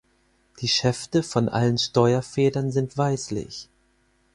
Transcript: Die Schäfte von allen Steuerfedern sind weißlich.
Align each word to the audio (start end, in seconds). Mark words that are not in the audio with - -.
Die 0.61 0.67
Schäfte 0.67 1.21
von 1.21 1.47
allen 1.47 1.77
Steuerfedern 1.77 2.71
sind 2.71 2.97
weißlich. 2.97 3.69